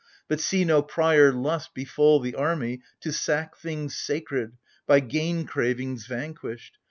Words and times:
But 0.27 0.39
see 0.39 0.65
no 0.65 0.81
prior 0.81 1.31
lust 1.31 1.75
befall 1.75 2.19
the 2.19 2.33
army 2.33 2.81
To 3.01 3.11
sack 3.11 3.55
things 3.55 3.95
sacred— 3.95 4.53
by 4.87 4.99
gain 4.99 5.45
cravings 5.45 6.07
vanquished 6.07 6.79